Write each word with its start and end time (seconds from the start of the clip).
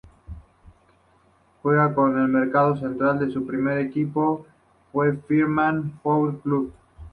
Juega 1.61 1.93
como 1.93 2.11
marcador 2.27 2.79
central 2.79 3.21
y 3.21 3.31
su 3.31 3.45
primer 3.45 3.77
equipo 3.77 4.47
fue 4.91 5.15
Firmat 5.15 5.75
Football 6.01 6.41
Club. 6.41 6.73